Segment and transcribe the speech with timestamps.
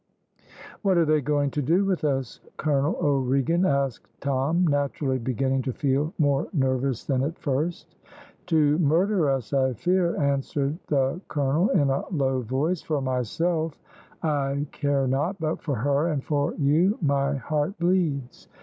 [0.81, 5.73] "What are they going to do with us, Colonel O'Regan?" asked Tom, naturally beginning to
[5.73, 7.95] feel more nervous than at first.
[8.47, 13.79] "To murder us, I fear," answered the colonel, in a low voice; "for myself,
[14.23, 18.47] I care not, but for her and for you my heart bleeds.